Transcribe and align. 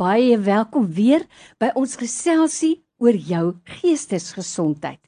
baie 0.00 0.38
welkom 0.40 0.86
weer 0.96 1.26
by 1.60 1.68
ons 1.76 1.98
geselsie 2.00 2.78
oor 3.04 3.16
jou 3.16 3.44
geestesgesondheid. 3.68 5.00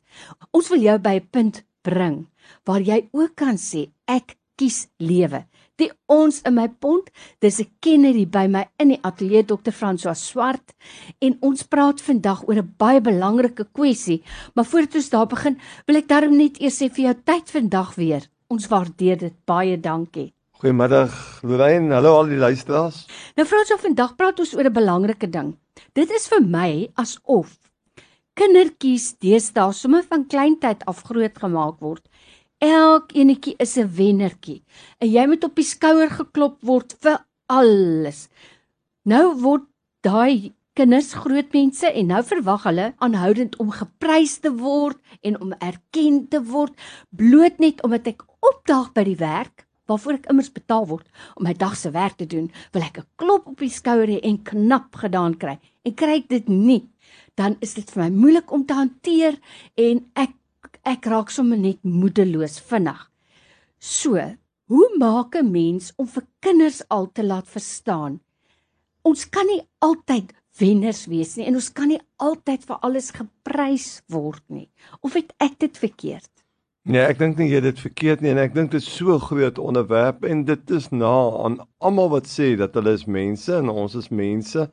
Ons 0.52 0.68
wil 0.72 0.84
jou 0.84 0.98
by 1.00 1.14
'n 1.16 1.28
punt 1.32 1.62
bring 1.82 2.26
waar 2.66 2.80
jy 2.80 3.08
ook 3.12 3.34
kan 3.34 3.56
sê 3.56 3.88
ek 4.06 4.36
kies 4.56 4.88
lewe. 4.98 5.46
Die 5.78 5.90
ons 6.06 6.42
in 6.42 6.54
my 6.54 6.68
pond, 6.68 7.08
dis 7.40 7.60
'n 7.60 7.70
kennerie 7.80 8.26
by 8.26 8.46
my 8.46 8.68
in 8.78 8.88
die 8.88 9.00
ateljee 9.02 9.44
Dr. 9.44 9.72
François 9.72 10.18
Swart 10.18 10.74
en 11.20 11.38
ons 11.40 11.62
praat 11.62 12.00
vandag 12.00 12.44
oor 12.48 12.58
'n 12.58 12.74
baie 12.78 13.00
belangrike 13.00 13.64
kwessie, 13.72 14.22
maar 14.54 14.66
voordat 14.66 14.94
ons 14.94 15.10
daar 15.10 15.26
begin, 15.26 15.58
wil 15.86 15.96
ek 15.96 16.08
daarom 16.08 16.36
net 16.36 16.60
eers 16.60 16.82
sê 16.82 16.90
vir 16.90 17.04
jou 17.04 17.14
tyd 17.24 17.50
vandag 17.50 17.94
weer. 17.94 18.28
Ons 18.48 18.68
waardeer 18.68 19.18
dit 19.18 19.34
baie 19.46 19.80
dankie. 19.80 20.34
Goeiemiddag 20.62 21.14
Lorraine, 21.42 21.90
hallo 21.90 22.12
al 22.20 22.28
die 22.30 22.36
luisteraars. 22.38 23.00
Nou 23.34 23.42
François, 23.50 23.80
vandag 23.82 24.12
praat 24.14 24.38
ons 24.38 24.52
oor 24.54 24.68
'n 24.68 24.72
belangrike 24.72 25.26
ding. 25.26 25.48
Dit 25.92 26.10
is 26.14 26.28
vir 26.30 26.38
my 26.38 26.86
asof 26.94 27.58
kindertjies 28.38 29.18
deesdae 29.18 29.72
sommer 29.74 30.04
van 30.06 30.22
kleintyd 30.24 30.84
af 30.86 31.02
groot 31.08 31.34
gemaak 31.44 31.80
word 31.80 32.06
Elkeenetjie 32.62 33.56
is 33.58 33.76
'n 33.76 33.90
wennertjie 33.96 34.62
en 35.00 35.10
jy 35.10 35.26
moet 35.26 35.44
op 35.44 35.56
die 35.56 35.66
skouer 35.66 36.10
geklop 36.10 36.62
word 36.62 36.94
vir 37.00 37.18
alles. 37.48 38.28
Nou 39.02 39.34
word 39.34 39.66
daai 40.00 40.52
kinders 40.74 41.12
groot 41.14 41.52
mense 41.52 41.90
en 41.90 42.06
nou 42.06 42.22
verwag 42.22 42.62
hulle 42.62 42.94
aanhoudend 42.98 43.58
om 43.58 43.70
geprys 43.70 44.38
te 44.38 44.54
word 44.54 44.98
en 45.22 45.40
om 45.40 45.52
erken 45.58 46.28
te 46.28 46.38
word 46.38 46.72
bloot 47.10 47.58
net 47.58 47.82
omdat 47.82 48.06
ek 48.06 48.22
opdaag 48.40 48.92
by 48.94 49.04
die 49.10 49.18
werk 49.18 49.66
waarvoor 49.90 50.18
ek 50.20 50.28
immers 50.30 50.52
betaal 50.52 50.86
word 50.86 51.06
om 51.36 51.46
my 51.46 51.54
dag 51.58 51.76
se 51.76 51.90
werk 51.90 52.16
te 52.20 52.26
doen, 52.26 52.50
wil 52.72 52.82
ek 52.82 52.98
'n 52.98 53.06
klop 53.16 53.46
op 53.46 53.58
die 53.58 53.70
skouer 53.70 54.08
hê 54.08 54.20
en 54.22 54.42
knap 54.42 54.94
gedaan 54.94 55.34
kry. 55.36 55.58
En 55.84 55.94
kry 55.94 56.16
ek 56.22 56.28
dit 56.28 56.48
nie, 56.48 56.88
dan 57.36 57.56
is 57.60 57.74
dit 57.74 57.90
vir 57.90 58.04
my 58.04 58.10
moeilik 58.10 58.52
om 58.52 58.64
te 58.66 58.74
hanteer 58.74 59.38
en 59.76 60.04
ek 60.14 60.32
ek 60.84 61.06
raak 61.06 61.30
sommer 61.30 61.58
net 61.58 61.78
moedeloos 61.84 62.58
vinnig. 62.60 63.10
So, 63.78 64.18
hoe 64.66 64.88
maak 64.98 65.36
'n 65.36 65.50
mens 65.50 65.92
om 65.96 66.06
vir 66.06 66.26
kinders 66.40 66.82
al 66.88 67.06
te 67.12 67.22
laat 67.22 67.48
verstaan? 67.48 68.20
Ons 69.02 69.24
kan 69.30 69.46
nie 69.46 69.62
altyd 69.80 70.32
wenners 70.58 71.06
wees 71.06 71.36
nie 71.36 71.46
en 71.46 71.54
ons 71.54 71.72
kan 71.72 71.88
nie 71.88 72.00
altyd 72.16 72.64
vir 72.64 72.78
alles 72.82 73.10
geprys 73.10 74.02
word 74.08 74.42
nie. 74.48 74.70
Of 75.00 75.14
het 75.14 75.32
ek 75.38 75.58
dit 75.58 75.78
verkeerd? 75.78 76.30
Nee, 76.82 77.02
ek 77.06 77.20
dink 77.20 77.36
nie 77.38 77.46
jy 77.46 77.60
het 77.60 77.68
dit 77.68 77.80
verkeerd 77.84 78.22
nie 78.24 78.32
en 78.32 78.40
ek 78.42 78.56
dink 78.56 78.72
dit 78.72 78.82
is 78.82 78.88
so 78.90 79.14
groot 79.22 79.58
onderwerp 79.62 80.24
en 80.26 80.40
dit 80.48 80.70
is 80.74 80.88
na 80.90 81.12
aan 81.44 81.60
almal 81.78 82.08
wat 82.10 82.26
sê 82.26 82.56
dat 82.58 82.74
hulle 82.74 82.96
is 82.98 83.04
mense 83.06 83.52
en 83.54 83.70
ons 83.70 83.94
is 83.94 84.08
mense. 84.10 84.64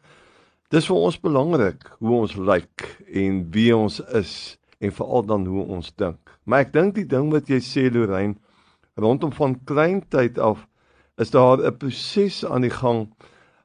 Dis 0.73 0.87
vir 0.89 0.97
ons 0.97 1.19
belangrik 1.21 1.85
hoe 1.99 2.15
ons 2.23 2.33
lyk 2.33 2.87
en 3.13 3.43
wie 3.53 3.69
ons 3.77 3.99
is 4.17 4.33
en 4.81 4.95
veral 4.95 5.27
dan 5.29 5.45
hoe 5.45 5.67
ons 5.77 5.91
dink. 6.01 6.33
Maar 6.49 6.65
ek 6.65 6.73
dink 6.73 6.95
die 6.97 7.05
ding 7.05 7.29
wat 7.29 7.51
jy 7.51 7.59
sê 7.61 7.85
Lorraine 7.93 8.39
rondom 8.97 9.29
van 9.37 9.53
kleintyd 9.69 10.41
af 10.41 10.65
is 11.21 11.29
daar 11.35 11.61
'n 11.61 11.77
proses 11.77 12.41
aan 12.45 12.65
die 12.65 12.73
gang 12.73 13.05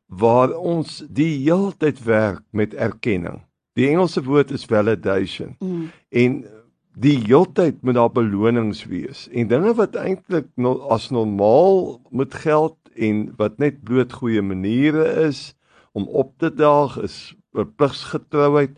waar 0.09 0.53
ons 0.53 1.01
die 1.09 1.33
heeltyd 1.49 2.05
werk 2.05 2.45
met 2.53 2.75
erkenning. 2.75 3.41
Die 3.73 3.89
Engelse 3.89 4.23
woord 4.23 4.51
is 4.51 4.65
validation. 4.69 5.57
Mm. 5.61 5.91
En 6.11 6.45
die 6.95 7.17
heeltyd 7.27 7.83
moet 7.83 7.99
daar 7.99 8.13
belonings 8.13 8.85
wees. 8.91 9.27
En 9.33 9.51
dinge 9.51 9.75
wat 9.75 9.97
eintlik 9.99 10.49
no, 10.55 10.79
as 10.95 11.11
normaal 11.11 12.01
moet 12.11 12.35
geld 12.35 12.79
en 12.95 13.27
wat 13.39 13.59
net 13.59 13.83
bloot 13.83 14.13
goeie 14.13 14.43
maniere 14.43 15.07
is 15.27 15.55
om 15.93 16.07
op 16.09 16.35
te 16.39 16.51
daag 16.55 16.99
is 17.03 17.35
pligsgetrouheid. 17.55 18.75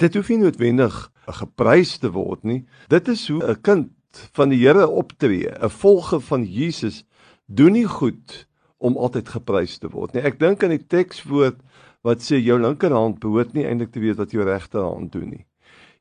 Dit 0.00 0.14
hoef 0.16 0.28
nie 0.28 0.40
noodwendig 0.42 0.96
geprys 1.40 1.96
te 2.00 2.10
word 2.12 2.44
nie. 2.44 2.64
Dit 2.88 3.08
is 3.08 3.28
hoe 3.28 3.42
'n 3.44 3.60
kind 3.60 3.90
van 4.32 4.48
die 4.48 4.58
Here 4.58 4.88
optree. 4.88 5.48
'n 5.48 5.68
Volger 5.68 6.20
van 6.20 6.44
Jesus 6.44 7.04
doen 7.46 7.72
nie 7.72 7.86
goed 7.86 8.46
om 8.78 8.96
altyd 8.96 9.28
geprys 9.28 9.78
te 9.78 9.88
word 9.88 10.14
nie. 10.14 10.22
Ek 10.22 10.38
dink 10.38 10.62
aan 10.62 10.76
die 10.76 10.86
tekswoord 10.86 11.58
wat 12.02 12.22
sê 12.24 12.40
jou 12.40 12.58
linkerhand 12.60 13.20
behoort 13.20 13.52
nie 13.52 13.66
eintlik 13.66 13.92
te 13.92 14.00
weet 14.00 14.16
wat 14.16 14.30
jou 14.30 14.44
regterhand 14.44 15.12
doen 15.12 15.28
nie. 15.28 15.46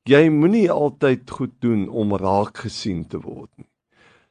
Jy 0.07 0.29
moenie 0.31 0.69
altyd 0.71 1.29
goed 1.29 1.55
doen 1.59 1.87
om 1.89 2.15
raak 2.15 2.63
gesien 2.63 3.03
te 3.07 3.19
word 3.19 3.49
nie. 3.57 3.67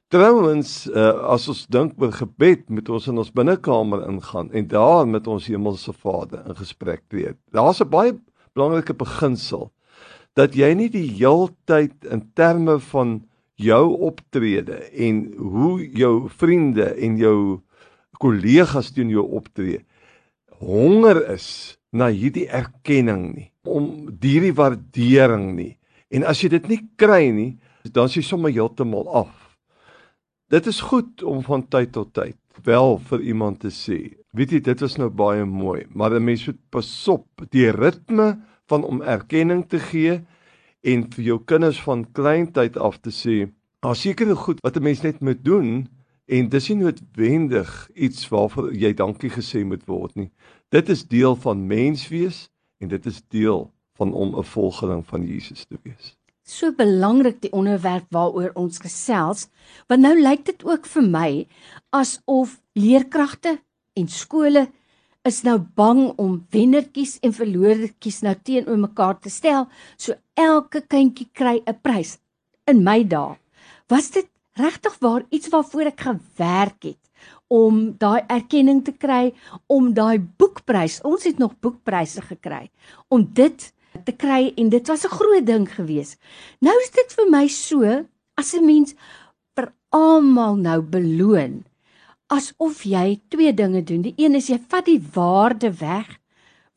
Trouwens, 0.08 0.86
uh, 0.88 1.10
as 1.28 1.44
ons 1.52 1.66
dink 1.68 1.98
oor 2.00 2.14
gebed, 2.16 2.70
moet 2.72 2.88
ons 2.88 3.08
in 3.10 3.20
ons 3.20 3.32
binnekamer 3.32 4.06
ingaan 4.08 4.48
en 4.56 4.68
daar 4.70 5.04
met 5.04 5.26
ons 5.28 5.46
hemelse 5.46 5.92
Vader 5.92 6.46
in 6.48 6.56
gesprek 6.56 7.02
tree. 7.12 7.34
Daar's 7.52 7.82
'n 7.82 7.90
baie 7.90 8.16
belangrike 8.54 8.94
beginsel 8.94 9.70
dat 10.34 10.54
jy 10.54 10.72
nie 10.74 10.88
die 10.88 11.08
heeltyd 11.18 12.04
in 12.10 12.22
terme 12.34 12.78
van 12.80 13.28
jou 13.58 13.98
optrede 14.08 14.78
en 14.94 15.34
hoe 15.36 15.82
jou 15.92 16.28
vriende 16.30 16.94
en 16.94 17.16
jou 17.18 17.60
kollegas 18.18 18.90
teen 18.94 19.10
jou 19.10 19.26
optree 19.26 19.84
honger 20.58 21.22
is 21.34 21.77
na 21.92 22.10
hierdie 22.12 22.48
erkenning 22.48 23.24
nie 23.34 23.50
om 23.68 24.08
hierdie 24.20 24.54
waardering 24.54 25.54
nie 25.56 25.74
en 26.10 26.24
as 26.24 26.42
jy 26.42 26.52
dit 26.56 26.68
nie 26.68 26.82
kry 26.96 27.30
nie 27.32 27.52
dan 27.88 28.10
is 28.10 28.18
jy 28.18 28.24
sommer 28.26 28.52
heeltemal 28.52 29.08
af 29.24 29.32
dit 30.52 30.66
is 30.66 30.80
goed 30.80 31.22
om 31.22 31.42
van 31.44 31.64
tyd 31.68 31.92
tot 31.92 32.12
tyd 32.16 32.38
wel 32.64 32.98
vir 33.10 33.20
iemand 33.32 33.60
te 33.64 33.72
sê 33.72 33.98
weet 34.36 34.52
jy 34.52 34.60
dit 34.60 34.84
was 34.84 34.98
nou 34.98 35.08
baie 35.10 35.44
mooi 35.44 35.86
maar 35.94 36.12
'n 36.14 36.24
mens 36.24 36.46
moet 36.46 36.60
pasop 36.70 37.46
die 37.50 37.70
ritme 37.72 38.36
van 38.68 38.84
om 38.84 39.02
erkenning 39.02 39.64
te 39.68 39.78
gee 39.78 40.20
en 40.86 41.04
vir 41.12 41.24
jou 41.24 41.38
kinders 41.44 41.80
van 41.82 42.04
kleintyd 42.14 42.76
af 42.78 43.00
te 43.02 43.12
sê, 43.14 43.48
daar 43.82 43.96
seker 43.96 44.34
goed 44.36 44.60
wat 44.62 44.76
'n 44.76 44.82
mens 44.82 45.02
net 45.02 45.20
moet 45.20 45.44
doen 45.44 45.88
en 46.26 46.48
dis 46.48 46.68
nie 46.68 46.76
noodwendig 46.76 47.90
iets 47.94 48.28
waarvoor 48.28 48.72
jy 48.74 48.92
dankie 48.94 49.30
gesê 49.30 49.64
moet 49.64 49.86
word 49.86 50.14
nie. 50.16 50.30
Dit 50.68 50.88
is 50.92 51.06
deel 51.08 51.32
van 51.36 51.66
menswees 51.66 52.50
en 52.76 52.90
dit 52.92 53.06
is 53.06 53.22
deel 53.32 53.70
van 53.96 54.12
om 54.12 54.36
'n 54.36 54.44
volgeling 54.44 55.06
van 55.06 55.26
Jesus 55.26 55.64
te 55.64 55.78
wees. 55.82 56.16
So 56.42 56.72
belangrik 56.72 57.40
die 57.40 57.52
onderwerp 57.52 58.04
waaroor 58.10 58.50
ons 58.54 58.78
gesels, 58.78 59.48
want 59.86 60.00
nou 60.00 60.22
lyk 60.22 60.44
dit 60.44 60.64
ook 60.64 60.86
vir 60.86 61.02
my 61.02 61.46
asof 61.90 62.60
leerkragte 62.72 63.60
en 63.92 64.08
skole 64.08 64.68
is 65.22 65.42
nou 65.42 65.58
bang 65.58 66.12
om 66.16 66.46
wennertjies 66.50 67.18
en 67.18 67.32
verloordertjies 67.32 68.20
nou 68.20 68.34
teenoor 68.42 68.78
mekaar 68.78 69.18
te 69.18 69.30
stel. 69.30 69.68
So 69.96 70.12
elke 70.34 70.80
kindjie 70.80 71.28
kry 71.32 71.62
'n 71.66 71.80
prys. 71.82 72.18
In 72.66 72.82
my 72.82 73.04
dae 73.04 73.36
was 73.88 74.10
dit 74.10 74.28
regtig 74.52 74.98
waar 74.98 75.24
iets 75.30 75.48
waarvoor 75.48 75.86
ek 75.86 76.00
gewerk 76.00 76.82
het 76.82 77.07
om 77.48 77.96
daai 77.98 78.24
erkenning 78.28 78.84
te 78.84 78.92
kry, 78.92 79.32
om 79.66 79.94
daai 79.94 80.18
boekprys. 80.18 81.00
Ons 81.04 81.24
het 81.24 81.38
nog 81.38 81.56
boekpryse 81.60 82.22
gekry 82.22 82.68
om 83.08 83.24
dit 83.32 83.72
te 84.04 84.12
kry 84.12 84.52
en 84.56 84.68
dit 84.68 84.88
was 84.88 85.04
'n 85.04 85.16
groot 85.16 85.46
ding 85.46 85.66
geweest. 85.68 86.20
Nou 86.60 86.76
is 86.82 86.90
dit 86.90 87.12
vir 87.16 87.30
my 87.30 87.48
so 87.48 88.04
as 88.36 88.54
'n 88.54 88.64
mens 88.64 88.94
vir 89.56 89.72
almal 89.90 90.56
nou 90.56 90.80
beloon 90.82 91.64
asof 92.28 92.84
jy 92.84 93.20
twee 93.28 93.54
dinge 93.54 93.82
doen. 93.82 94.02
Die 94.02 94.14
een 94.16 94.34
is 94.34 94.48
jy 94.48 94.58
vat 94.68 94.84
die 94.84 95.00
waarde 95.14 95.72
weg 95.80 96.18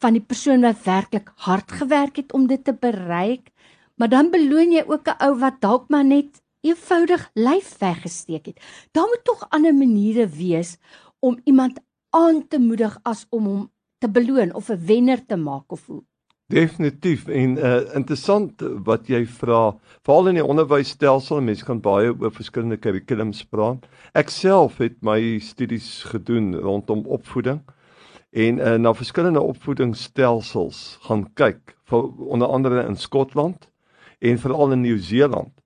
van 0.02 0.14
die 0.14 0.24
persoon 0.24 0.62
wat 0.62 0.84
werklik 0.86 1.32
hard 1.46 1.72
gewerk 1.72 2.16
het 2.16 2.34
om 2.34 2.48
dit 2.48 2.64
te 2.64 2.74
bereik, 2.74 3.52
maar 3.96 4.10
dan 4.10 4.32
beloon 4.32 4.72
jy 4.72 4.84
ook 4.88 5.08
'n 5.08 5.20
ou 5.20 5.34
wat 5.40 5.62
dalk 5.62 5.90
maar 5.90 6.06
net 6.06 6.42
eenvoudig 6.62 7.30
lyf 7.34 7.78
weggesteek 7.78 8.46
het. 8.46 8.62
Daar 8.92 9.08
moet 9.08 9.24
tog 9.24 9.46
ander 9.50 9.76
maniere 9.76 10.28
wees 10.28 10.78
om 11.20 11.40
iemand 11.44 11.80
aan 12.10 12.48
te 12.48 12.60
moedig 12.60 13.00
as 13.04 13.26
om 13.30 13.46
hom 13.46 13.72
te 13.98 14.10
beloon 14.10 14.54
of 14.54 14.70
'n 14.70 14.86
wenner 14.86 15.26
te 15.26 15.36
maak 15.36 15.72
of 15.72 15.86
hoe. 15.86 16.04
Definitief 16.52 17.28
en 17.28 17.58
uh 17.58 17.96
interessant 17.96 18.62
wat 18.84 19.08
jy 19.08 19.26
vra. 19.26 19.78
Veral 20.04 20.28
in 20.28 20.36
die 20.36 20.46
onderwysstelsel, 20.46 21.42
mense 21.42 21.66
kan 21.66 21.80
baie 21.80 22.12
oor 22.12 22.32
verskillende 22.32 22.78
kurrikulums 22.78 23.44
praat. 23.44 23.86
Ek 24.14 24.30
self 24.30 24.78
het 24.78 24.98
my 25.02 25.40
studies 25.40 26.04
gedoen 26.04 26.56
rondom 26.56 27.06
opvoeding 27.06 27.62
en 28.32 28.60
uh 28.60 28.76
na 28.76 28.94
verskillende 28.94 29.42
opvoedingsstelsels 29.42 30.98
gaan 31.08 31.34
kyk, 31.34 31.78
vir, 31.84 32.04
onder 32.28 32.48
andere 32.48 32.86
in 32.88 32.96
Skotland 32.96 33.70
en 34.20 34.38
veral 34.38 34.72
in 34.72 34.82
Nieu-Seeland. 34.82 35.61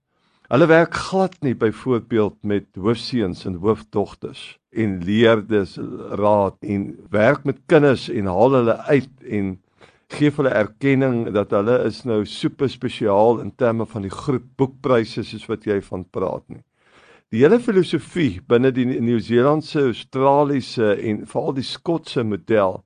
Hulle 0.46 0.68
werk 0.70 0.94
glad 0.94 1.40
nie 1.42 1.56
byvoorbeeld 1.58 2.36
met 2.46 2.66
hoofseuns 2.78 3.46
en 3.50 3.56
hoofdogters 3.64 4.60
en 4.70 5.00
leerders 5.04 5.78
raad 6.22 6.58
en 6.62 6.84
werk 7.10 7.48
met 7.50 7.64
kinders 7.66 8.04
en 8.14 8.30
haal 8.30 8.54
hulle 8.54 8.76
uit 8.78 9.24
en 9.26 9.48
gee 10.14 10.30
hulle 10.36 10.52
erkenning 10.54 11.32
dat 11.34 11.56
hulle 11.56 11.80
is 11.88 12.04
nou 12.06 12.20
super 12.30 12.70
spesiaal 12.70 13.42
in 13.42 13.56
terme 13.58 13.88
van 13.90 14.06
die 14.06 14.14
groep 14.14 14.46
boekpryse 14.62 15.26
soos 15.26 15.48
wat 15.50 15.66
jy 15.66 15.80
van 15.88 16.06
praat 16.14 16.46
nie. 16.54 16.62
Die 17.34 17.42
hele 17.42 17.58
filosofie 17.60 18.38
binne 18.46 18.70
die 18.72 18.86
Nieu-Seelandse, 18.86 19.88
Australiese 19.90 20.94
en 20.94 21.26
veral 21.26 21.58
die 21.58 21.66
Skotse 21.66 22.22
model 22.22 22.84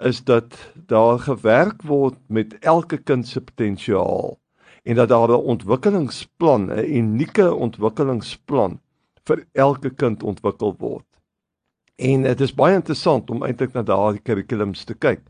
is 0.00 0.24
dat 0.24 0.56
daar 0.88 1.20
gewerk 1.28 1.84
word 1.84 2.16
met 2.32 2.56
elke 2.64 2.96
kind 2.96 3.28
se 3.28 3.44
potensiaal 3.44 4.38
en 4.86 4.94
dat 4.94 5.08
daar 5.08 5.28
'n 5.28 5.46
ontwikkelingsplan, 5.52 6.62
'n 6.70 6.96
unieke 6.96 7.54
ontwikkelingsplan 7.54 8.80
vir 9.24 9.46
elke 9.52 9.90
kind 9.90 10.22
ontwikkel 10.22 10.74
word. 10.78 11.06
En 11.96 12.22
dit 12.22 12.40
is 12.40 12.54
baie 12.54 12.74
interessant 12.74 13.30
om 13.30 13.42
eintlik 13.42 13.72
na 13.72 13.82
daardie 13.82 14.22
kurrikulums 14.22 14.84
te 14.84 14.94
kyk. 14.94 15.20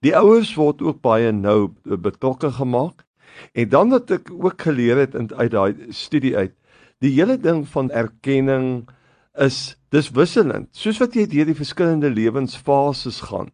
Die 0.00 0.16
ouers 0.16 0.54
word 0.54 0.82
ook 0.82 1.00
baie 1.00 1.32
nou 1.32 1.68
betrokke 1.84 2.50
gemaak. 2.50 3.04
En 3.52 3.68
dan 3.68 3.90
wat 3.90 4.10
ek 4.10 4.30
ook 4.30 4.62
geleer 4.62 4.96
het 4.96 5.32
uit 5.32 5.50
daai 5.50 5.74
studie 5.88 6.36
uit, 6.36 6.54
die 6.98 7.10
hele 7.10 7.36
ding 7.36 7.68
van 7.68 7.90
erkenning 7.90 8.88
is 9.34 9.76
dis 9.88 10.10
wisselend. 10.10 10.68
Soos 10.70 10.98
wat 10.98 11.14
jy 11.14 11.26
deur 11.26 11.44
die 11.44 11.54
verskillende 11.54 12.10
lewensfases 12.10 13.20
gaan, 13.20 13.50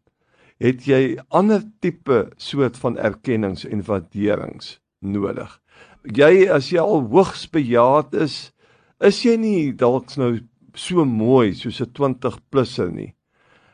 het 0.58 0.84
jy 0.84 1.19
ander 1.28 1.62
tipe 1.81 2.31
soort 2.37 2.76
van 2.76 2.99
erkennings 2.99 3.64
en 3.64 3.82
waarderings 3.82 4.78
nodig. 5.00 5.61
Jy 6.03 6.49
as 6.50 6.71
jy 6.73 6.81
al 6.83 7.05
hoogs 7.11 7.47
bejaard 7.50 8.15
is, 8.15 8.53
is 9.00 9.23
jy 9.25 9.37
nie 9.37 9.73
dalk 9.73 10.17
nou 10.17 10.39
so 10.75 11.05
mooi 11.05 11.55
soos 11.55 11.81
'n 11.81 11.93
20 11.93 12.39
plusser 12.50 12.91
nie. 12.91 13.15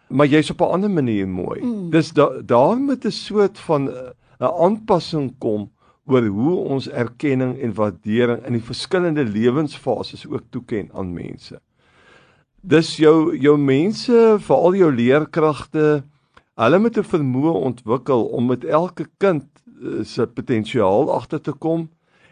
Maar 0.08 0.26
jy's 0.26 0.50
op 0.50 0.60
'n 0.60 0.72
ander 0.72 0.90
manier 0.90 1.28
mooi. 1.28 1.60
Mm. 1.60 1.90
Dis 1.90 2.12
da, 2.12 2.28
daar 2.42 2.76
moet 2.76 3.04
'n 3.04 3.10
soort 3.10 3.58
van 3.58 3.88
'n 3.88 4.12
aanpassing 4.40 5.38
kom 5.38 5.70
oor 6.06 6.26
hoe 6.26 6.56
ons 6.56 6.88
erkenning 6.88 7.58
en 7.58 7.74
waardering 7.74 8.44
in 8.46 8.52
die 8.52 8.62
verskillende 8.62 9.24
lewensfases 9.24 10.26
ook 10.26 10.42
toeken 10.50 10.90
aan 10.92 11.12
mense. 11.12 11.60
Dis 12.60 12.96
jou 12.96 13.36
jou 13.36 13.58
mense, 13.58 14.36
veral 14.40 14.74
jou 14.74 14.92
leerkragte, 14.92 16.04
hulle 16.54 16.78
moet 16.78 16.98
'n 16.98 17.04
vermoë 17.04 17.54
ontwikkel 17.70 18.24
om 18.24 18.46
met 18.46 18.64
elke 18.64 19.06
kind 19.18 19.44
se 20.02 20.26
potensiaal 20.26 21.12
agter 21.12 21.40
te 21.40 21.52
kom 21.52 21.88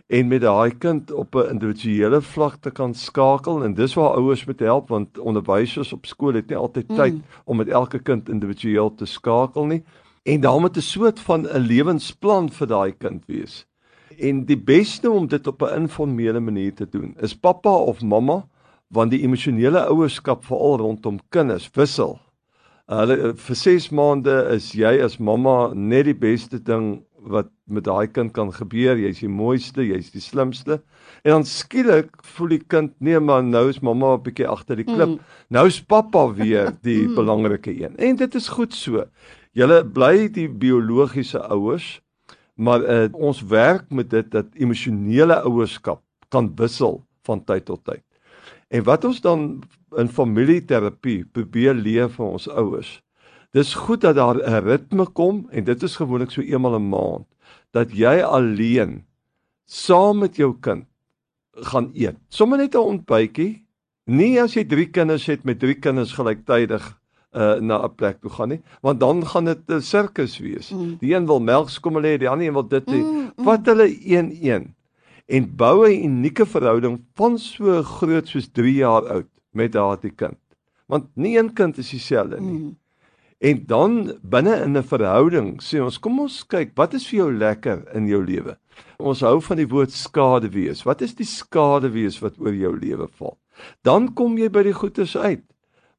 en 0.06 0.28
met 0.28 0.40
daai 0.40 0.78
kind 0.78 1.12
op 1.12 1.34
'n 1.34 1.50
individuele 1.50 2.20
vlak 2.20 2.56
te 2.60 2.70
kan 2.70 2.94
skakel 2.94 3.64
en 3.64 3.74
dis 3.74 3.94
waar 3.94 4.16
ouers 4.16 4.44
moet 4.44 4.60
help 4.60 4.88
want 4.88 5.18
onderwysers 5.18 5.92
op 5.92 6.06
skool 6.06 6.34
het 6.34 6.48
nie 6.48 6.56
altyd 6.56 6.88
mm. 6.88 6.96
tyd 6.96 7.14
om 7.44 7.56
met 7.56 7.68
elke 7.68 7.98
kind 7.98 8.28
individueel 8.28 8.94
te 8.94 9.06
skakel 9.06 9.66
nie 9.66 9.82
en 10.22 10.40
daar 10.40 10.60
moet 10.60 10.76
'n 10.76 10.80
soort 10.80 11.20
van 11.20 11.46
'n 11.46 11.58
lewensplan 11.58 12.50
vir 12.50 12.66
daai 12.66 12.92
kind 12.92 13.22
wees. 13.26 13.66
En 14.18 14.44
die 14.44 14.58
beste 14.58 15.10
om 15.10 15.26
dit 15.26 15.46
op 15.46 15.62
'n 15.62 15.74
informele 15.80 16.40
manier 16.40 16.74
te 16.74 16.88
doen 16.88 17.14
is 17.20 17.34
pappa 17.34 17.74
of 17.74 18.02
mamma 18.02 18.46
want 18.88 19.10
die 19.10 19.22
emosionele 19.22 19.86
ouerskap 19.86 20.44
veral 20.44 20.76
rondom 20.76 21.18
kinders 21.28 21.70
wissel. 21.72 22.20
Hulle 22.86 23.34
vir 23.36 23.56
6 23.56 23.90
maande 23.90 24.48
is 24.52 24.72
jy 24.72 25.02
as 25.02 25.18
mamma 25.18 25.72
net 25.74 26.04
die 26.04 26.18
beste 26.18 26.62
ding 26.62 27.04
wat 27.22 27.50
met 27.64 27.84
daai 27.84 28.08
kind 28.10 28.32
kan 28.34 28.52
gebeur. 28.52 28.98
Jy's 28.98 29.22
die 29.22 29.30
mooiste, 29.30 29.84
jy's 29.86 30.10
die 30.14 30.22
slimste. 30.22 30.80
En 31.22 31.36
dan 31.36 31.46
skielik 31.46 32.10
voel 32.34 32.56
die 32.56 32.62
kind, 32.74 32.94
nee 32.98 33.20
maar 33.20 33.44
nou 33.44 33.68
is 33.68 33.80
mamma 33.80 34.14
'n 34.16 34.22
bietjie 34.22 34.48
agter 34.48 34.76
die 34.76 34.84
klip. 34.84 35.08
Mm. 35.08 35.20
Nou 35.48 35.66
is 35.66 35.80
pappa 35.80 36.26
weer 36.34 36.72
die 36.88 37.08
mm. 37.08 37.14
belangrike 37.14 37.72
een. 37.82 37.96
En 37.96 38.16
dit 38.16 38.34
is 38.34 38.48
goed 38.48 38.74
so. 38.74 39.04
Julle 39.52 39.84
bly 39.84 40.28
die 40.32 40.48
biologiese 40.48 41.40
ouers, 41.48 42.00
maar 42.54 42.80
uh, 42.80 43.08
ons 43.12 43.42
werk 43.42 43.90
met 43.90 44.10
dit 44.10 44.30
dat 44.30 44.46
emosionele 44.54 45.42
ouerskap 45.42 46.02
kan 46.28 46.52
wissel 46.56 47.04
van 47.22 47.44
tyd 47.44 47.64
tot 47.64 47.84
tyd. 47.84 48.02
En 48.68 48.82
wat 48.82 49.04
ons 49.04 49.20
dan 49.20 49.62
in 49.96 50.08
familieterapie 50.08 51.24
probeer 51.24 51.74
leef 51.74 52.16
vir 52.16 52.26
ons 52.26 52.48
ouers 52.48 53.02
Dis 53.52 53.74
goed 53.74 54.00
dat 54.00 54.16
daar 54.16 54.36
'n 54.36 54.64
ritme 54.64 55.06
kom 55.06 55.46
en 55.50 55.64
dit 55.64 55.82
is 55.82 55.96
gewoonlik 55.96 56.30
so 56.30 56.40
eenmal 56.40 56.78
'n 56.78 56.88
maand 56.88 57.26
dat 57.70 57.92
jy 57.92 58.20
alleen 58.20 59.04
saam 59.64 60.18
met 60.18 60.36
jou 60.36 60.56
kind 60.60 60.84
gaan 61.52 61.90
eet. 61.94 62.16
Sommige 62.28 62.62
net 62.62 62.74
'n 62.74 62.78
ontbytjie. 62.78 63.64
Nie 64.04 64.40
as 64.40 64.54
jy 64.54 64.64
3 64.64 64.90
kinders 64.90 65.26
het 65.26 65.44
met 65.44 65.58
3 65.58 65.74
kinders 65.74 66.12
gelyktydig 66.12 67.00
uh 67.32 67.60
na 67.60 67.84
'n 67.84 67.94
plek 67.94 68.20
toe 68.20 68.30
gaan 68.30 68.48
nie, 68.48 68.60
want 68.80 69.00
dan 69.00 69.26
gaan 69.26 69.44
dit 69.44 69.58
'n 69.68 69.80
sirkus 69.80 70.38
wees. 70.38 70.70
Mm. 70.70 70.96
Die 71.00 71.14
een 71.14 71.26
wil 71.26 71.40
melkskommel 71.40 72.02
hê, 72.02 72.18
die 72.18 72.28
ander 72.28 72.46
een 72.46 72.52
wil 72.52 72.68
dit 72.68 72.86
hê. 72.86 73.00
Mm, 73.00 73.32
mm. 73.36 73.44
Vat 73.44 73.66
hulle 73.66 73.88
een-een 73.88 74.74
en 75.26 75.56
bou 75.56 75.88
'n 75.88 76.04
unieke 76.04 76.46
verhouding 76.46 77.00
van 77.14 77.38
so 77.38 77.82
groot 77.82 78.28
soos 78.28 78.48
3 78.52 78.74
jaar 78.74 79.08
oud 79.08 79.28
met 79.50 79.72
daardie 79.72 80.10
kind. 80.10 80.38
Want 80.86 81.04
nie 81.14 81.38
een 81.38 81.52
kind 81.52 81.78
is 81.78 81.90
dieselfde 81.90 82.40
nie. 82.40 82.58
Mm. 82.58 82.76
En 83.42 83.62
dan 83.66 84.18
binne 84.22 84.56
in 84.62 84.76
'n 84.78 84.82
verhouding 84.86 85.62
sê 85.62 85.82
ons 85.82 85.98
kom 85.98 86.20
ons 86.20 86.46
kyk 86.46 86.70
wat 86.78 86.94
is 86.94 87.06
vir 87.10 87.16
jou 87.16 87.32
lekker 87.32 87.94
in 87.94 88.06
jou 88.06 88.24
lewe. 88.24 88.56
Ons 88.98 89.20
hou 89.20 89.40
van 89.40 89.56
die 89.56 89.66
woord 89.66 89.90
skade 89.90 90.48
wees. 90.48 90.82
Wat 90.82 91.00
is 91.02 91.14
die 91.14 91.26
skade 91.26 91.90
wees 91.90 92.20
wat 92.22 92.38
oor 92.38 92.54
jou 92.54 92.78
lewe 92.78 93.08
val? 93.18 93.38
Dan 93.82 94.14
kom 94.14 94.38
jy 94.38 94.48
by 94.48 94.62
die 94.62 94.74
goedes 94.74 95.16
uit. 95.16 95.42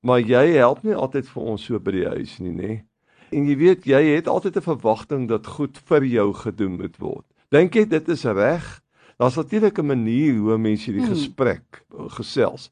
Maar 0.01 0.19
jy 0.19 0.56
help 0.56 0.84
nie 0.84 0.95
altyd 0.95 1.28
vir 1.28 1.44
ons 1.44 1.66
so 1.66 1.80
by 1.80 1.92
die 1.92 2.07
huis 2.07 2.40
nie, 2.40 2.51
nê? 2.51 2.84
En 3.31 3.45
jy 3.48 3.57
weet 3.57 3.86
jy 3.86 4.01
het 4.16 4.28
altyd 4.28 4.57
'n 4.57 4.62
verwagting 4.62 5.28
dat 5.28 5.48
goed 5.48 5.78
vir 5.78 6.06
jou 6.06 6.34
gedoen 6.34 6.80
moet 6.80 6.98
word. 6.98 7.25
Dink 7.51 7.75
jy 7.75 7.86
dit 7.86 8.10
is 8.10 8.24
reg? 8.24 8.81
Daar's 9.19 9.36
natuurlik 9.36 9.80
'n 9.80 9.86
manier 9.86 10.40
hoe 10.40 10.57
mense 10.57 10.92
hierdie 10.92 11.06
hmm. 11.07 11.16
gesprek 11.16 11.84
hmm. 11.92 12.10
gesels. 12.10 12.72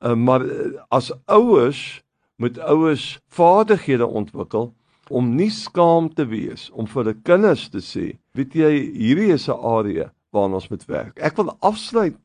Uh, 0.00 0.14
maar 0.14 0.46
uh, 0.46 0.78
as 0.90 1.12
ouers 1.26 2.02
moet 2.42 2.58
ouers 2.58 3.20
vaardighede 3.30 4.06
ontwikkel 4.06 4.72
om 5.10 5.28
nie 5.36 5.50
skaam 5.50 6.08
te 6.14 6.26
wees 6.26 6.68
om 6.74 6.88
vir 6.90 7.02
hulle 7.02 7.14
kinders 7.26 7.68
te 7.70 7.82
sê, 7.84 8.06
weet 8.38 8.56
jy, 8.58 8.72
hierdie 8.98 9.30
is 9.34 9.48
'n 9.48 9.58
area 9.76 10.10
waarna 10.34 10.58
ons 10.58 10.70
moet 10.70 10.84
werk. 10.88 11.18
Ek 11.20 11.36
wil 11.36 11.54
afsluit 11.60 12.18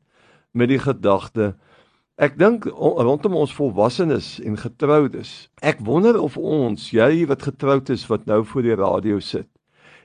met 0.52 0.68
die 0.68 0.82
gedagte 0.82 1.54
Ek 2.18 2.34
dink 2.34 2.64
rondom 2.66 3.36
ons 3.38 3.52
volwassenes 3.54 4.40
en 4.42 4.56
getroudes. 4.58 5.48
Ek 5.62 5.78
wonder 5.86 6.18
of 6.18 6.36
ons, 6.36 6.90
jy 6.90 7.26
wat 7.30 7.42
getroud 7.46 7.90
is 7.94 8.08
wat 8.10 8.26
nou 8.26 8.42
voor 8.44 8.62
die 8.62 8.74
radio 8.74 9.20
sit, 9.20 9.46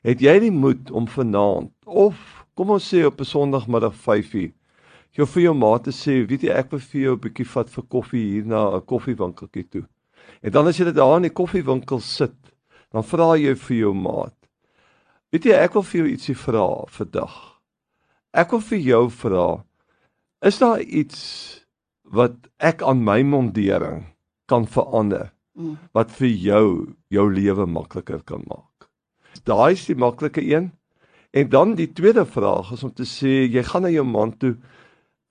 het 0.06 0.22
jy 0.22 0.40
die 0.40 0.52
moed 0.52 0.92
om 0.92 1.08
vanaand 1.08 1.72
of 1.86 2.46
kom 2.54 2.70
ons 2.70 2.86
sê 2.94 3.02
op 3.06 3.20
'n 3.20 3.26
Sondagmiddag 3.26 3.96
5uur 3.98 4.54
jou 5.14 5.28
vir 5.30 5.44
jou 5.44 5.54
ma 5.54 5.78
te 5.78 5.92
sê, 5.94 6.22
weet 6.26 6.46
jy, 6.48 6.54
ek 6.54 6.72
wil 6.74 6.82
vir 6.82 7.02
jou 7.02 7.14
'n 7.14 7.22
bietjie 7.22 7.46
vat 7.46 7.70
vir 7.70 7.84
koffie 7.90 8.26
hier 8.34 8.46
na 8.46 8.62
'n 8.78 8.82
koffiewinkeltjie 8.82 9.70
toe. 9.70 9.84
En 10.44 10.52
dan 10.52 10.68
as 10.68 10.80
jy 10.80 10.90
dit 10.90 10.98
daar 10.98 11.18
in 11.18 11.28
die 11.30 11.34
koffiewinkel 11.34 12.02
sit, 12.04 12.36
dan 12.92 13.06
vra 13.08 13.34
jy 13.40 13.56
vir 13.58 13.78
jou 13.78 13.94
maat. 13.98 14.36
Weet 15.34 15.48
jy, 15.50 15.58
ek 15.58 15.78
wil 15.78 15.86
vir 15.88 16.00
jou 16.02 16.10
ietsie 16.12 16.38
vra 16.38 16.66
vandag. 16.94 17.38
Ek 18.34 18.52
wil 18.54 18.62
vir 18.66 18.82
jou 18.86 19.04
vra, 19.14 19.48
is 20.46 20.60
daar 20.62 20.82
iets 20.82 21.22
wat 22.14 22.36
ek 22.62 22.84
aan 22.86 23.02
my 23.06 23.22
mondering 23.26 24.04
kan 24.52 24.68
verander 24.70 25.32
mm. 25.58 25.78
wat 25.96 26.12
vir 26.20 26.30
jou 26.30 26.68
jou 27.14 27.26
lewe 27.34 27.66
makliker 27.66 28.22
kan 28.28 28.44
maak? 28.50 28.90
Daai 29.48 29.74
is 29.74 29.88
die 29.90 29.98
maklike 29.98 30.44
een. 30.44 30.72
En 31.34 31.50
dan 31.50 31.74
die 31.80 31.90
tweede 31.90 32.28
vraag 32.30 32.76
is 32.76 32.84
om 32.86 32.94
te 32.94 33.08
sê 33.10 33.48
jy 33.50 33.64
gaan 33.66 33.88
na 33.88 33.90
jou 33.90 34.06
man 34.06 34.36
toe. 34.38 34.54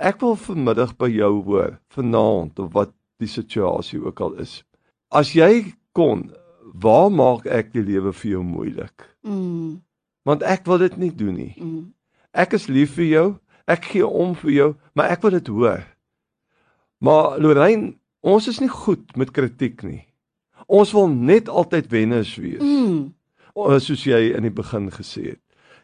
Ek 0.02 0.18
wil 0.24 0.34
vanmiddag 0.34 0.96
by 0.98 1.12
jou 1.14 1.30
hoor, 1.46 1.76
vanaand 1.94 2.58
of 2.58 2.72
wat 2.74 2.90
die 3.22 3.30
situasie 3.30 4.00
ook 4.02 4.20
al 4.20 4.40
is. 4.42 4.64
As 5.12 5.34
jy 5.36 5.74
kon, 5.92 6.30
waar 6.80 7.10
maak 7.12 7.44
ek 7.44 7.74
die 7.74 7.84
lewe 7.84 8.14
vir 8.16 8.30
jou 8.30 8.42
moeilik? 8.46 9.04
Mm. 9.28 9.82
Want 10.24 10.44
ek 10.48 10.64
wil 10.70 10.80
dit 10.80 10.94
nie 10.96 11.10
doen 11.12 11.34
nie. 11.36 11.52
Mm. 11.60 11.90
Ek 12.32 12.54
is 12.56 12.70
lief 12.72 12.96
vir 12.96 13.08
jou. 13.10 13.26
Ek 13.68 13.84
gee 13.92 14.06
om 14.06 14.32
vir 14.40 14.52
jou, 14.52 14.68
maar 14.96 15.12
ek 15.12 15.22
wil 15.22 15.36
dit 15.36 15.50
hoor. 15.52 15.82
Maar 17.04 17.36
Lorraine, 17.42 17.92
ons 18.24 18.48
is 18.48 18.60
nie 18.62 18.70
goed 18.72 19.12
met 19.18 19.34
kritiek 19.36 19.84
nie. 19.84 20.06
Ons 20.66 20.94
wil 20.96 21.10
net 21.12 21.50
altyd 21.50 21.90
wenners 21.92 22.32
wees. 22.40 22.62
Mm. 22.62 23.12
Soos 23.52 24.06
jy 24.08 24.30
in 24.32 24.46
die 24.48 24.54
begin 24.54 24.88
gesê 24.94 25.34
het. 25.34 25.42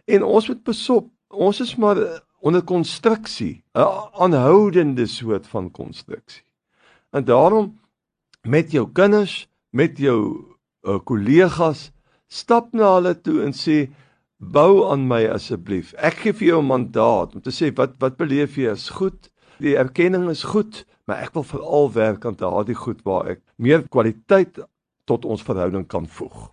En 0.09 0.25
ons 0.25 0.49
moet 0.49 0.65
besop, 0.65 1.11
ons 1.29 1.61
is 1.61 1.75
maar 1.77 2.01
onder 2.41 2.63
konstruksie, 2.63 3.63
'n 3.75 3.85
aanhoudende 4.25 5.07
soort 5.07 5.47
van 5.47 5.71
konstruksie. 5.71 6.45
En 7.13 7.25
daarom 7.25 7.75
met 8.49 8.73
jou 8.73 8.87
kinders, 8.97 9.47
met 9.77 9.99
jou 10.01 10.21
uh, 10.87 10.99
kollegas, 11.05 11.91
stap 12.29 12.73
na 12.77 12.95
hulle 12.97 13.15
toe 13.21 13.43
en 13.45 13.53
sê 13.57 13.89
bou 14.39 14.87
aan 14.89 15.05
my 15.11 15.25
asseblief. 15.35 15.93
Ek 15.99 16.23
gee 16.23 16.33
vir 16.33 16.49
jou 16.53 16.61
'n 16.63 16.71
mandaat 16.73 17.35
om 17.35 17.43
te 17.43 17.53
sê 17.53 17.73
wat 17.77 17.99
wat 18.01 18.17
beleef 18.17 18.57
jy 18.57 18.71
as 18.71 18.89
goed? 18.89 19.29
Die 19.59 19.77
erkenning 19.77 20.29
is 20.31 20.45
goed, 20.45 20.87
maar 21.07 21.23
ek 21.23 21.35
wil 21.35 21.43
veral 21.43 21.93
werk 21.93 22.25
aan 22.25 22.37
daardie 22.37 22.79
goed 22.79 23.03
waar 23.05 23.29
ek 23.29 23.41
meer 23.57 23.83
kwaliteit 23.89 24.61
tot 25.05 25.25
ons 25.25 25.43
verhouding 25.43 25.87
kan 25.87 26.07
voeg. 26.07 26.53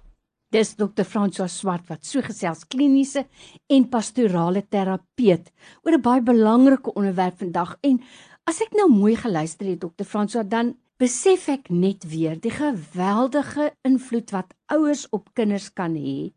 Dis 0.52 0.76
Dr. 0.76 1.04
François 1.04 1.52
Swart 1.52 1.88
wat 1.90 2.06
so 2.06 2.22
gesels 2.22 2.66
kliniese 2.68 3.26
en 3.68 3.90
pastorale 3.90 4.64
terapeut 4.70 5.52
oor 5.84 5.94
'n 5.94 6.02
baie 6.02 6.22
belangrike 6.22 6.94
onderwerp 6.96 7.38
vandag 7.38 7.78
en 7.84 8.02
as 8.48 8.62
ek 8.62 8.74
nou 8.74 8.90
mooi 8.90 9.16
geluister 9.16 9.68
het 9.68 9.80
Dr. 9.80 10.04
François 10.04 10.48
dan 10.48 10.76
besef 11.02 11.50
ek 11.52 11.68
net 11.70 12.06
weer 12.08 12.38
die 12.40 12.54
geweldige 12.56 13.74
invloed 13.88 14.32
wat 14.32 14.54
ouers 14.72 15.06
op 15.12 15.28
kinders 15.36 15.68
kan 15.76 15.98
hê 16.00 16.32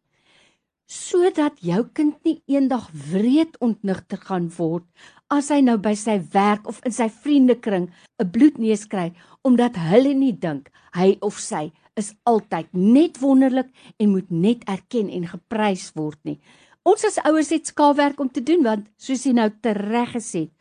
sodat 0.89 1.59
jou 1.61 1.83
kind 1.93 2.17
nie 2.25 2.39
eendag 2.49 2.89
wreed 3.11 3.59
ontnigter 3.65 4.19
gaan 4.25 4.49
word 4.57 4.87
as 5.31 5.51
hy 5.53 5.61
nou 5.63 5.77
by 5.85 5.93
sy 6.01 6.17
werk 6.33 6.67
of 6.71 6.81
in 6.89 6.97
sy 6.97 7.07
vriendekring 7.13 7.87
'n 8.19 8.31
bloedneus 8.35 8.87
kry 8.89 9.13
omdat 9.45 9.77
hulle 9.77 10.15
nie 10.15 10.33
dink 10.33 10.73
hy 10.97 11.15
of 11.21 11.39
sy 11.39 11.69
is 12.01 12.15
altyd 12.25 12.73
net 12.73 13.21
wonderlik 13.23 13.71
en 13.99 14.11
moet 14.15 14.31
net 14.31 14.65
erken 14.71 15.11
en 15.11 15.27
geprys 15.27 15.91
word 15.95 16.19
nie. 16.25 16.39
Ons 16.87 17.05
as 17.05 17.19
ouers 17.27 17.51
het 17.51 17.67
skaafwerk 17.67 18.21
om 18.21 18.31
te 18.31 18.41
doen 18.41 18.63
want 18.65 18.87
soos 18.97 19.27
jy 19.27 19.35
nou 19.37 19.51
tereg 19.63 20.15
gesê 20.17 20.47
het, 20.47 20.55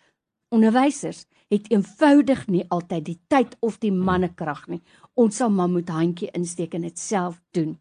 onderwysers 0.52 1.26
het 1.54 1.72
eenvoudig 1.72 2.48
nie 2.48 2.66
altyd 2.70 3.06
die 3.06 3.20
tyd 3.28 3.56
of 3.60 3.78
die 3.80 3.92
mannekrag 3.92 4.68
nie. 4.68 4.82
Ons 5.16 5.40
sal 5.40 5.50
maar 5.50 5.70
moet 5.72 5.90
handjie 5.90 6.32
insteek 6.34 6.74
en 6.74 6.88
dit 6.88 7.00
self 7.00 7.40
doen. 7.52 7.78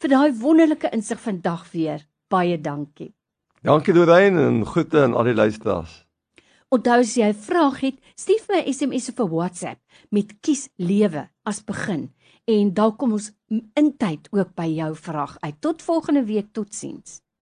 Vir 0.00 0.08
daai 0.14 0.32
wonderlike 0.40 0.90
insig 0.96 1.20
vandag 1.20 1.66
weer, 1.72 2.06
baie 2.32 2.60
dankie. 2.60 3.12
Dankie 3.62 3.92
Doreen 3.92 4.38
en 4.38 4.62
groete 4.66 5.02
aan 5.04 5.14
al 5.14 5.28
die 5.28 5.36
luisteraars. 5.36 6.06
Onthou 6.70 7.00
as 7.02 7.16
jy 7.16 7.28
'n 7.28 7.34
vraag 7.34 7.80
het, 7.80 7.96
stuur 8.14 8.44
my 8.48 8.62
'n 8.62 8.72
SMS 8.72 9.08
of 9.10 9.20
'n 9.20 9.28
WhatsApp 9.28 9.80
met 10.10 10.40
kies 10.40 10.68
lewe 10.76 11.28
as 11.44 11.64
begin 11.64 12.12
en 12.44 12.74
dan 12.74 12.96
kom 12.96 13.12
ons 13.12 13.32
in 13.74 13.96
tyd 13.96 14.28
ook 14.30 14.54
by 14.54 14.66
jou 14.66 14.94
vraag 14.96 15.36
uit. 15.40 15.60
Tot 15.60 15.82
volgende 15.82 16.24
week, 16.24 16.52
totsiens. 16.52 17.20